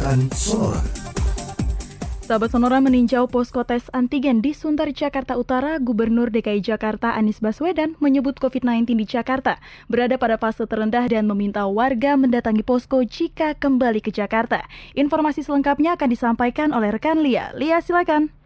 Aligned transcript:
Liputan 0.00 0.32
Sonora. 0.32 0.80
Sahabat 2.24 2.48
Sonora 2.48 2.80
meninjau 2.80 3.28
posko 3.28 3.68
tes 3.68 3.84
antigen 3.92 4.40
di 4.40 4.56
Sunter, 4.56 4.88
Jakarta 4.96 5.36
Utara, 5.36 5.76
Gubernur 5.76 6.32
DKI 6.32 6.64
Jakarta 6.64 7.12
Anies 7.12 7.44
Baswedan 7.44 8.00
menyebut 8.00 8.40
COVID-19 8.40 8.96
di 8.96 9.04
Jakarta 9.04 9.60
berada 9.92 10.16
pada 10.16 10.40
fase 10.40 10.64
terendah 10.64 11.04
dan 11.04 11.28
meminta 11.28 11.68
warga 11.68 12.16
mendatangi 12.16 12.64
posko 12.64 13.04
jika 13.04 13.52
kembali 13.52 14.00
ke 14.00 14.08
Jakarta. 14.08 14.64
Informasi 14.96 15.44
selengkapnya 15.44 16.00
akan 16.00 16.08
disampaikan 16.08 16.72
oleh 16.72 16.96
rekan 16.96 17.20
Lia. 17.20 17.52
Lia, 17.52 17.84
silakan. 17.84 18.39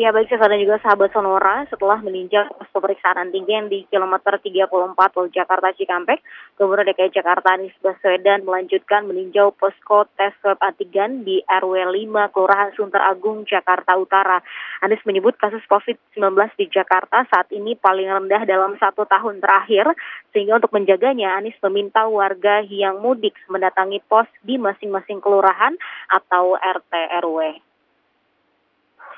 Ya 0.00 0.16
baik 0.16 0.32
saya 0.32 0.48
dan 0.48 0.64
juga 0.64 0.80
sahabat 0.80 1.12
Sonora 1.12 1.68
setelah 1.68 2.00
meninjau 2.00 2.48
pos 2.56 2.72
pemeriksaan 2.72 3.20
antigen 3.20 3.68
di 3.68 3.84
kilometer 3.92 4.40
34 4.40 4.96
Tol 4.96 5.28
Jakarta 5.28 5.76
Cikampek, 5.76 6.24
Gubernur 6.56 6.88
DKI 6.88 7.12
Jakarta 7.12 7.52
Anies 7.52 7.76
Baswedan 7.84 8.48
melanjutkan 8.48 9.04
meninjau 9.04 9.52
posko 9.52 10.08
tes 10.16 10.32
swab 10.40 10.56
antigen 10.64 11.20
di 11.28 11.44
RW 11.44 11.92
5 11.92 12.32
Kelurahan 12.32 12.72
Sunter 12.80 13.04
Agung 13.04 13.44
Jakarta 13.44 13.92
Utara. 14.00 14.40
Anies 14.80 15.04
menyebut 15.04 15.36
kasus 15.36 15.60
COVID-19 15.68 16.16
di 16.56 16.72
Jakarta 16.72 17.28
saat 17.28 17.52
ini 17.52 17.76
paling 17.76 18.08
rendah 18.08 18.48
dalam 18.48 18.80
satu 18.80 19.04
tahun 19.04 19.44
terakhir, 19.44 19.84
sehingga 20.32 20.64
untuk 20.64 20.72
menjaganya 20.72 21.36
Anies 21.36 21.60
meminta 21.68 22.08
warga 22.08 22.64
yang 22.64 23.04
mudik 23.04 23.36
mendatangi 23.52 24.00
pos 24.08 24.32
di 24.48 24.56
masing-masing 24.56 25.20
kelurahan 25.20 25.76
atau 26.08 26.56
RT 26.56 27.20
RW 27.20 27.68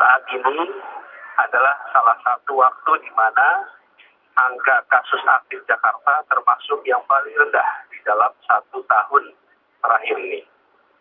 saat 0.03 0.27
ini 0.35 0.67
adalah 1.39 1.79
salah 1.95 2.19
satu 2.27 2.59
waktu 2.59 2.93
di 3.07 3.11
mana 3.15 3.63
angka 4.35 4.83
kasus 4.91 5.23
aktif 5.31 5.63
Jakarta 5.71 6.27
termasuk 6.27 6.83
yang 6.83 6.99
paling 7.07 7.31
rendah 7.39 7.87
di 7.87 8.03
dalam 8.03 8.35
satu 8.43 8.83
tahun 8.83 9.31
terakhir 9.79 10.19
ini. 10.19 10.43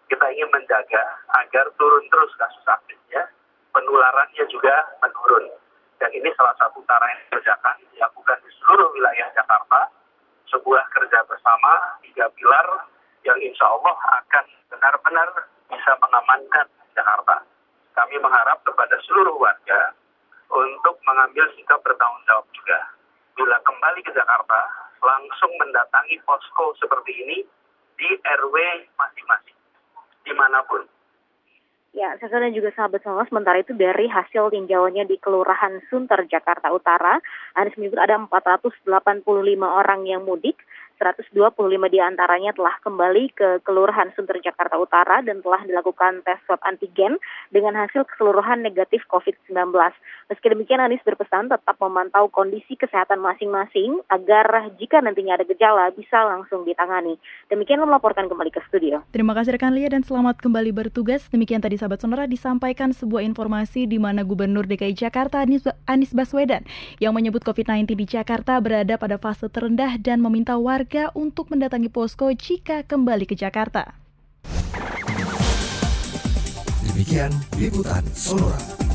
Kita 0.06 0.22
ingin 0.38 0.54
menjaga 0.54 1.02
agar 1.34 1.66
turun 1.82 2.06
terus 2.14 2.30
kasus 2.38 2.62
aktifnya, 2.70 3.26
penularannya 3.74 4.46
juga 4.54 4.86
menurun. 5.02 5.50
Dan 5.98 6.14
ini 6.14 6.30
salah 6.38 6.54
satu 6.62 6.86
cara 6.86 7.10
yang 7.10 7.20
dikerjakan, 7.26 7.82
dilakukan 7.98 8.38
di 8.46 8.54
seluruh 8.62 8.90
wilayah 8.94 9.34
Jakarta, 9.34 9.90
sebuah 10.54 10.86
kerja 10.94 11.26
bersama, 11.26 11.98
tiga 12.06 12.30
pilar 12.38 12.86
yang 13.26 13.40
insya 13.42 13.66
Allah 13.66 13.98
akan 14.22 14.46
benar-benar 14.70 15.30
bisa 15.74 15.92
mengamankan 15.98 16.68
kami 18.12 18.28
mengharap 18.28 18.60
kepada 18.68 19.00
seluruh 19.08 19.40
warga 19.40 19.96
untuk 20.52 21.00
mengambil 21.08 21.48
sikap 21.56 21.80
bertanggung 21.80 22.20
jawab 22.28 22.44
juga. 22.52 22.92
Bila 23.40 23.56
kembali 23.64 24.04
ke 24.04 24.12
Jakarta, 24.12 24.68
langsung 25.00 25.48
mendatangi 25.56 26.20
posko 26.28 26.76
seperti 26.84 27.16
ini 27.24 27.40
di 27.96 28.10
RW 28.20 28.56
masing-masing, 29.00 29.56
di 30.28 30.34
mana 30.36 30.60
pun. 30.68 30.84
Ya, 31.96 32.12
saya 32.20 32.44
dan 32.44 32.52
juga 32.52 32.76
sahabat 32.76 33.00
semua, 33.00 33.24
sementara 33.32 33.64
itu 33.64 33.72
dari 33.80 34.12
hasil 34.12 34.52
tinjauannya 34.52 35.08
di 35.08 35.16
Kelurahan 35.16 35.80
Sunter, 35.88 36.28
Jakarta 36.28 36.68
Utara, 36.68 37.16
Anies 37.56 37.80
menyebut 37.80 38.04
ada 38.04 38.20
485 38.28 39.24
orang 39.64 40.04
yang 40.04 40.28
mudik, 40.28 40.60
125 41.02 41.34
di 41.90 41.98
antaranya 41.98 42.54
telah 42.54 42.78
kembali 42.86 43.34
ke 43.34 43.66
Kelurahan 43.66 44.14
Sunter 44.14 44.38
Jakarta 44.38 44.78
Utara 44.78 45.26
dan 45.26 45.42
telah 45.42 45.66
dilakukan 45.66 46.22
tes 46.22 46.38
swab 46.46 46.62
antigen 46.62 47.18
dengan 47.50 47.74
hasil 47.74 48.06
keseluruhan 48.06 48.62
negatif 48.62 49.02
COVID-19. 49.10 49.74
Meski 50.30 50.46
demikian 50.54 50.78
Anies 50.78 51.02
berpesan 51.02 51.50
tetap 51.50 51.74
memantau 51.82 52.30
kondisi 52.30 52.78
kesehatan 52.78 53.18
masing-masing 53.18 54.06
agar 54.14 54.70
jika 54.78 55.02
nantinya 55.02 55.42
ada 55.42 55.46
gejala 55.50 55.90
bisa 55.90 56.22
langsung 56.22 56.62
ditangani. 56.70 57.18
Demikian 57.50 57.82
melaporkan 57.82 58.30
kembali 58.30 58.54
ke 58.54 58.62
studio. 58.70 59.02
Terima 59.10 59.34
kasih 59.34 59.58
rekan 59.58 59.74
Lia 59.74 59.90
dan 59.90 60.06
selamat 60.06 60.38
kembali 60.38 60.70
bertugas. 60.70 61.26
Demikian 61.34 61.66
tadi 61.66 61.82
sahabat 61.82 61.98
Sonora 61.98 62.30
disampaikan 62.30 62.94
sebuah 62.94 63.26
informasi 63.26 63.90
di 63.90 63.98
mana 63.98 64.22
Gubernur 64.22 64.70
DKI 64.70 64.94
Jakarta 64.94 65.42
Anies 65.90 66.14
Baswedan 66.14 66.62
yang 67.02 67.18
menyebut 67.18 67.42
COVID-19 67.42 67.98
di 67.98 68.06
Jakarta 68.06 68.62
berada 68.62 69.02
pada 69.02 69.18
fase 69.18 69.50
terendah 69.50 69.98
dan 69.98 70.22
meminta 70.22 70.62
warga 70.62 70.91
warga 70.92 71.08
untuk 71.16 71.48
mendatangi 71.48 71.88
posko 71.88 72.36
jika 72.36 72.84
kembali 72.84 73.24
ke 73.24 73.32
Jakarta. 73.32 73.96
Demikian 76.84 77.32
liputan 77.56 78.04
Sonora. 78.12 78.91